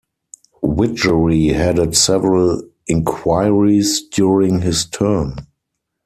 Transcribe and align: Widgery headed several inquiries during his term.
Widgery 0.63 1.49
headed 1.49 1.95
several 1.95 2.63
inquiries 2.87 4.01
during 4.01 4.61
his 4.61 4.83
term. 4.87 5.35